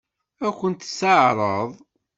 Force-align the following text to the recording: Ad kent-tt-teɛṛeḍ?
Ad 0.47 0.53
kent-tt-teɛṛeḍ? 0.59 1.69